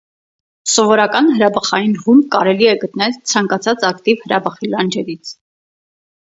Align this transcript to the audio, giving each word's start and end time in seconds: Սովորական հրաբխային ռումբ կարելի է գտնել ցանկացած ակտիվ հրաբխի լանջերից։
Սովորական 0.75 1.27
հրաբխային 1.35 1.93
ռումբ 2.05 2.25
կարելի 2.35 2.69
է 2.71 2.71
գտնել 2.85 3.13
ցանկացած 3.33 3.87
ակտիվ 3.91 4.25
հրաբխի 4.25 4.73
լանջերից։ 4.73 5.37